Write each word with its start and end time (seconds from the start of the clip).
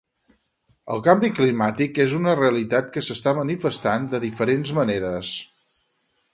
El 0.95 1.03
canvi 1.07 1.29
climàtic 1.39 2.01
és 2.07 2.15
una 2.21 2.33
realitat 2.39 2.91
que 2.97 3.05
s'està 3.09 3.35
manifestant 3.43 4.11
de 4.15 4.25
diferents 4.27 4.77
maneres 4.81 5.39